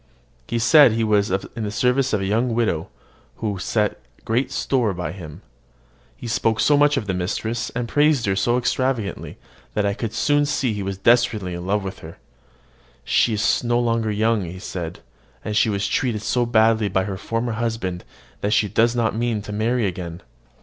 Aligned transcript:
He 0.47 0.57
said 0.57 0.93
he 0.93 1.03
was 1.03 1.29
in 1.29 1.63
the 1.63 1.69
service 1.69 2.11
of 2.11 2.21
a 2.21 2.25
young 2.25 2.55
widow, 2.55 2.87
who 3.35 3.59
set 3.59 4.01
great 4.25 4.51
store 4.51 4.95
by 4.95 5.11
him. 5.11 5.43
He 6.17 6.25
spoke 6.25 6.59
so 6.59 6.75
much 6.75 6.97
of 6.97 7.05
his 7.05 7.15
mistress, 7.15 7.69
and 7.75 7.87
praised 7.87 8.25
her 8.25 8.35
so 8.35 8.57
extravagantly, 8.57 9.37
that 9.75 9.85
I 9.85 9.93
could 9.93 10.11
soon 10.11 10.47
see 10.47 10.73
he 10.73 10.81
was 10.81 10.97
desperately 10.97 11.53
in 11.53 11.67
love 11.67 11.83
with 11.83 11.99
her. 11.99 12.17
"She 13.03 13.35
is 13.35 13.63
no 13.63 13.79
longer 13.79 14.09
young," 14.09 14.43
he 14.43 14.57
said: 14.57 15.01
"and 15.45 15.55
she 15.55 15.69
was 15.69 15.87
treated 15.87 16.23
so 16.23 16.47
badly 16.47 16.89
by 16.89 17.03
her 17.03 17.15
former 17.15 17.51
husband 17.51 18.03
that 18.39 18.53
she 18.53 18.67
does 18.67 18.95
not 18.95 19.13
mean 19.15 19.43
to 19.43 19.53
marry 19.53 19.85
again." 19.85 20.21